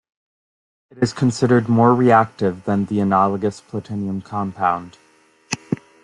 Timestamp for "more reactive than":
1.69-2.85